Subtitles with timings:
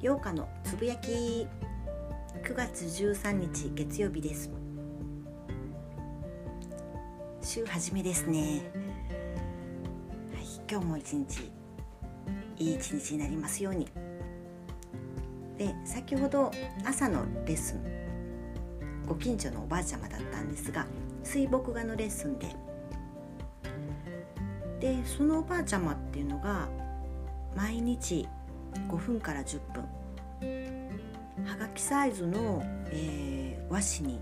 [0.00, 1.10] 8日のつぶやき。
[2.44, 4.48] 9月13日月曜日です。
[7.42, 8.70] 週始めですね。
[10.32, 11.50] はい今日も一日
[12.58, 13.88] いい一日になりますように。
[15.58, 16.52] で先ほど
[16.84, 17.82] 朝のレッスン
[19.04, 20.86] ご近所のおばあちゃまだったんですが
[21.24, 22.54] 水墨画のレッスンで。
[24.78, 26.68] でそのおばあちゃまっていうのが
[27.56, 28.28] 毎日
[28.88, 29.84] 5分から10分。
[31.44, 34.20] はがきサイズの、えー、和紙に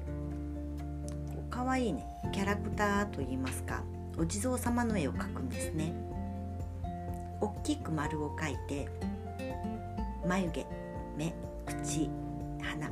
[1.51, 3.83] かわいいねキャラクターといいますか
[4.19, 5.93] お地蔵様の絵を描くんですね。
[7.41, 8.89] 大きく丸を描いて
[10.27, 10.67] 眉毛
[11.17, 11.35] 目
[11.67, 12.11] 口
[12.63, 12.91] 鼻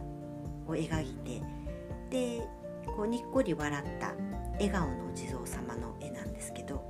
[0.67, 1.43] を描いて
[2.11, 2.49] で
[2.95, 4.15] こうにっこり笑った
[4.55, 6.85] 笑顔のお地蔵様の絵なんですけど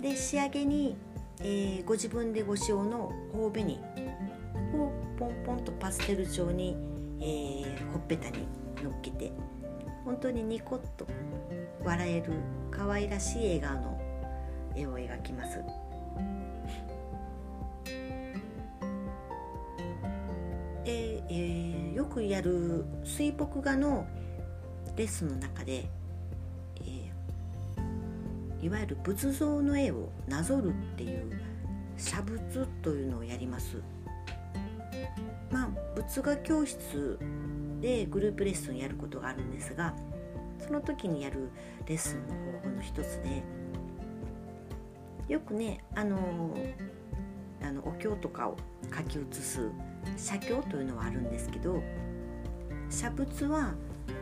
[0.00, 0.98] で仕上げに、
[1.40, 3.78] えー、ご自分でご使用の頬紅
[4.74, 6.76] をポンポンとパステル状に、
[7.20, 8.46] えー、ほっぺたに
[8.82, 9.32] のっけて
[10.04, 11.06] 本当にニコッと
[11.82, 12.32] 笑える
[12.70, 14.00] 可愛らしい笑顔の
[14.76, 15.58] 絵を描きます。
[20.84, 24.06] で、えー、よくやる水墨画の
[24.96, 25.88] レッスンの中で、
[28.64, 31.38] いわゆる仏像の絵をなぞるっていう
[31.98, 33.76] 写仏というのをやります。
[35.50, 37.18] まあ仏画教室
[37.82, 39.94] でグループレッスンやることがあるんですが
[40.66, 41.50] その時にやる
[41.86, 43.42] レッスンの方法の一つで
[45.28, 46.56] よくねあの
[47.62, 48.56] あのお経とかを
[48.96, 49.70] 書き写す
[50.16, 51.82] 写経というのはあるんですけど
[52.88, 53.74] 写仏は、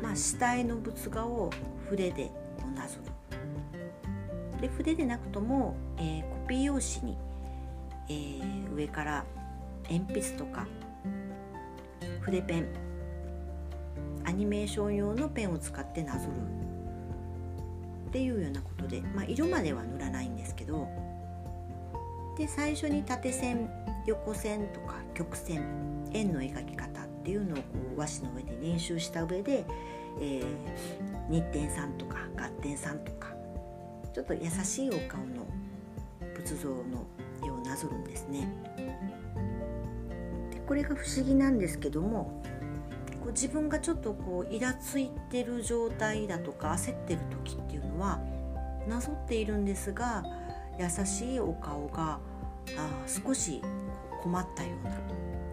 [0.03, 1.51] まあ、下絵の仏画を
[1.89, 2.33] 筆で
[2.75, 3.22] なぞる。
[4.63, 7.19] で筆でなくとも、えー、コピー用紙に、
[8.09, 9.25] えー、上から
[9.91, 10.67] 鉛筆とか
[12.21, 12.69] 筆ペン
[14.25, 16.63] アニメーション用のペンを使ってなぞる。
[18.11, 20.87] っていうようなことで、まあ、色までは塗らないんですけど
[22.37, 23.71] で最初に縦線
[24.07, 25.65] 横線とか曲線
[26.13, 27.63] 円の描き方っていうのをこ
[27.97, 29.65] う和紙の上で練習した上で、
[30.21, 33.32] えー、日点さんとか合点さんとか
[34.13, 35.47] ちょっと優しいお顔の
[36.35, 37.07] 仏像の
[37.45, 38.49] 絵をなぞるんですね。
[40.51, 42.43] でこれが不思議なんですけども
[43.21, 48.21] こう自分がちょっとこうイラついてる状態だとか焦ってる時っていうのは
[48.89, 50.25] なぞっているんですが
[50.79, 52.19] 優しいお顔が
[52.77, 53.63] あ少し
[54.23, 54.89] 困ったよう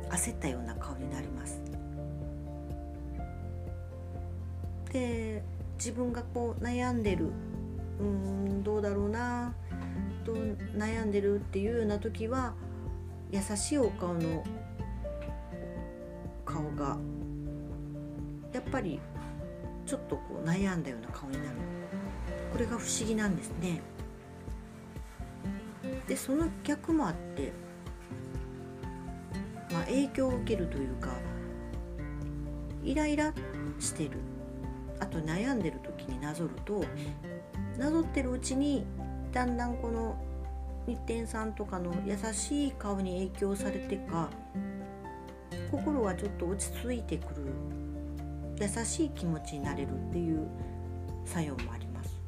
[0.09, 1.62] な焦ったような顔になります。
[4.92, 5.44] で
[5.78, 7.31] 自分がこう悩んでる
[8.00, 9.54] うんどうだろうな
[10.26, 10.34] と
[10.78, 12.54] 悩んでるっていうような時は
[13.32, 14.44] 優しいお顔の
[16.46, 16.98] 顔が
[18.54, 19.00] やっぱり
[19.86, 21.50] ちょっとこう悩んだような顔になる
[22.52, 23.82] これが不思議なんですね。
[26.08, 27.52] でその逆もあって、
[29.72, 31.12] まあ、影響を受けるというか
[32.84, 33.31] イライラ
[33.80, 34.12] してる
[35.00, 36.84] あと悩んでる時になぞると
[37.80, 38.86] なぞってるうちに
[39.32, 40.18] だんだんこの
[40.86, 44.30] 日天さんとかの優しい顔に影響されてか
[45.72, 47.46] 心がちょっと落ち着いてくる
[48.60, 50.46] 優しい気持ちになれるっていう
[51.24, 52.20] 作用もあります。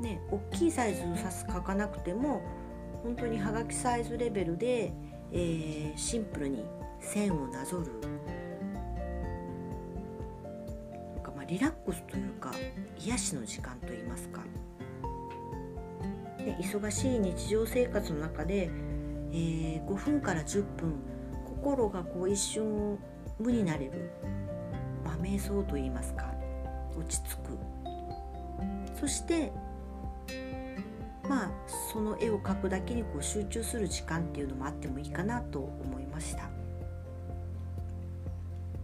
[0.00, 2.40] ね、大きいサイズのさす書かなくても
[3.02, 4.92] 本当にはがきサイズレベルで、
[5.32, 6.64] えー、シンプルに
[7.00, 7.86] 線をなぞる
[11.50, 12.52] リラックスというか
[12.96, 14.40] 癒しの時間といいますか、
[16.38, 18.70] で忙しい日常生活の中で、
[19.32, 20.94] えー、5分から10分
[21.44, 22.96] 心がこう一瞬
[23.40, 24.12] 無になれる、
[25.04, 26.32] まあ、瞑想といいますか
[26.96, 27.58] 落ち着く。
[29.00, 29.50] そして
[31.28, 31.50] まあ
[31.92, 36.48] その絵を描くだけにこう集中する時間っていうのもあってもいいかなと思いました。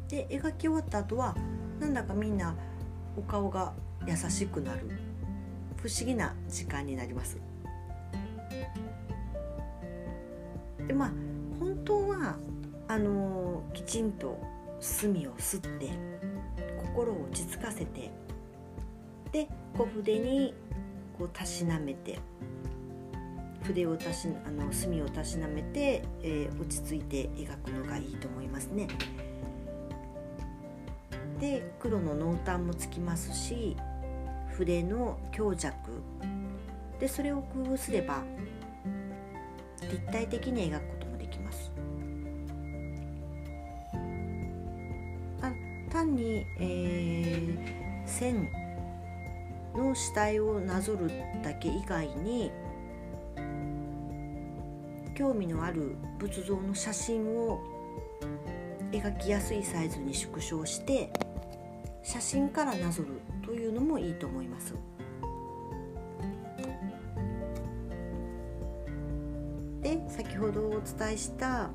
[0.09, 1.37] で描き終わった後は
[1.81, 2.55] なんだかみんな
[3.17, 3.73] お顔が
[4.07, 4.91] 優しくなる
[5.77, 7.39] 不思議な時間になります
[10.87, 11.13] でまあ
[11.59, 12.37] 本当は
[12.89, 14.39] あのきちんと
[14.81, 15.91] 墨を吸って
[16.95, 18.11] 心を落ち着かせて
[19.33, 20.55] で小筆に
[21.19, 22.19] こうたしなめて
[23.65, 28.87] 筆をたしあの墨をたしなめて、えー、落ち着いて描くのがいいと思いますね。
[31.41, 33.77] で黒の濃淡もつきますし
[34.53, 35.75] 筆の強弱。
[36.99, 38.23] でそれを工夫すれば
[39.83, 41.71] 立体的に描くこともできます。
[45.43, 45.53] あ
[45.91, 48.49] 単に、えー、線
[49.75, 51.11] の主体をなぞる
[51.43, 52.51] だけ以外に
[55.15, 57.61] 興味のある仏像の写真を
[58.91, 61.11] 描きやすいサイズに縮小して
[62.07, 64.75] 写真からなぞるというのもいいと思います。
[69.83, 71.69] で先ほどお伝えした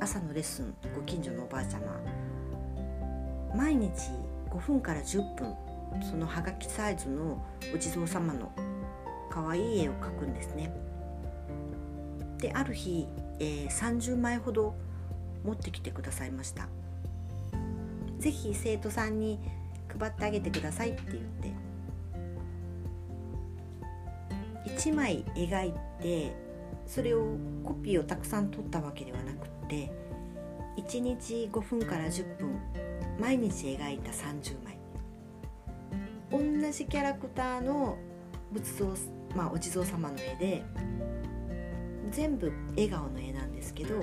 [0.00, 2.00] 朝のレッスンご近所のおばあちゃま
[3.54, 3.92] 毎日
[4.48, 5.54] 5分から10分
[6.02, 7.44] そのはがきサイズの
[7.74, 8.50] お地蔵様の
[9.28, 10.74] 可愛い絵を描くんですね。
[12.38, 13.06] である日、
[13.38, 14.74] えー、30枚ほど
[15.44, 16.68] 持ってきてくださいました
[18.20, 19.38] 是非生徒さんに
[19.98, 21.70] 配ってあげてくださいって言って。
[24.66, 26.34] 1枚描いて
[26.86, 29.90] それをコピーをたくさん取ったわけではなくって
[30.78, 32.58] 1日5分から10分
[33.18, 34.78] 毎日描いた30枚。
[36.30, 36.38] 同
[36.72, 37.98] じキャラクターの
[38.52, 38.94] 仏像、
[39.34, 40.62] まあ、お地蔵様の絵で
[42.10, 43.96] 全部笑顔の絵なんですけど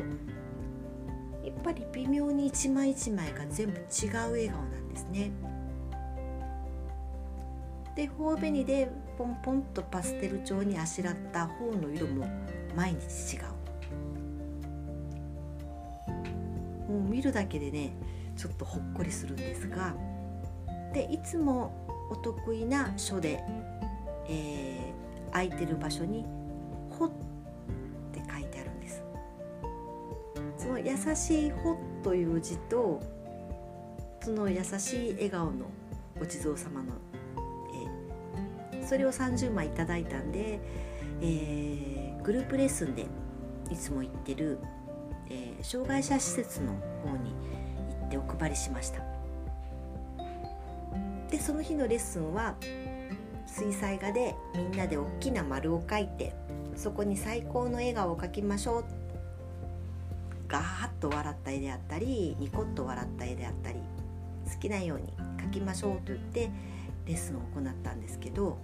[1.64, 5.32] ぱり微妙に一枚一枚が全部違う笑顔なんですね。
[7.96, 12.28] で頬紅でポンポンとパステル調にあしらった頬の色も
[12.76, 13.58] 毎日違う
[16.92, 17.94] もう見るだけでね
[18.36, 19.96] ちょっとほっこりするんですが
[20.94, 23.44] でいつもお得意な書で、
[24.30, 26.24] えー、空いてる場所に
[26.98, 27.12] 「ほ」っ
[30.68, 33.00] その優しい「ほ」という字と
[34.22, 35.68] その優しい笑顔の
[36.22, 36.92] お地蔵様の
[38.74, 38.86] 絵。
[38.86, 40.60] それを30枚いただいたんで、
[41.22, 43.06] えー、グループレッスンで
[43.72, 44.60] いつも行ってる、
[45.30, 47.34] えー、障害者施設の方に
[48.02, 49.02] 行ってお配りしました。
[51.32, 52.56] でその日のレッスンは
[53.46, 56.34] 水彩画でみんなで大きな丸を描いて
[56.76, 59.07] そこに最高の笑顔を描きましょう
[60.48, 63.80] ガーッと笑った絵であったりニコッと笑った絵であったり
[64.52, 66.50] 好きなように描きましょうと言って
[67.06, 68.58] レッスンを行ったんですけど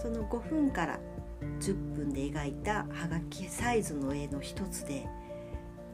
[0.00, 0.98] その5分から
[1.60, 5.06] 10分で描いたはがきサイズの絵の一つで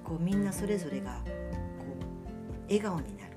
[0.05, 3.29] こうみんなそれぞれがこう笑顔になる。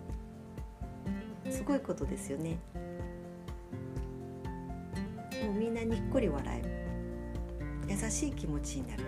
[1.52, 2.58] すごいことですよね。
[5.44, 6.72] もうみんなにっこり笑える。
[7.90, 9.04] 優しい気持ちになる。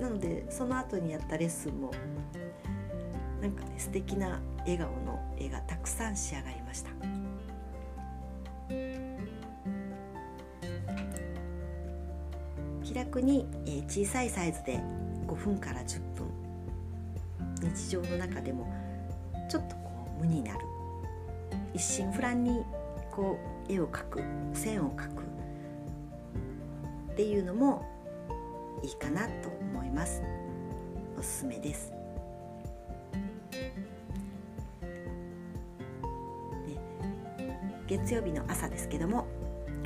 [0.00, 1.90] なのでその後にやったレッスンも
[3.40, 6.90] なんかね素敵な笑顔の絵がたくさん仕上がりました。
[12.82, 14.80] 気楽に、え小さいサイズで
[15.28, 16.26] 5分から10分
[17.62, 18.66] 日常の中でも
[19.48, 20.58] ちょっとこう無になる
[21.72, 22.64] 一心不乱に
[23.12, 23.38] こ
[23.68, 25.22] う絵を描く線を描く
[27.12, 27.86] っていうのも
[28.82, 30.22] いいかなと思います
[31.18, 31.92] おすすめです、
[37.86, 39.26] 月曜日の朝ですけども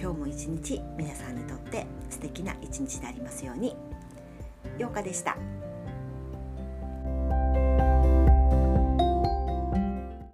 [0.00, 3.74] 今日も一日皆さんにとって素敵な一日でありますように。
[4.78, 5.36] ようかでした。